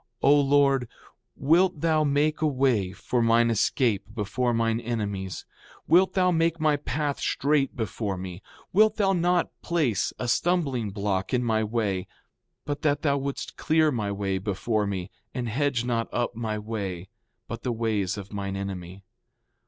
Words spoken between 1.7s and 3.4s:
thou make a way for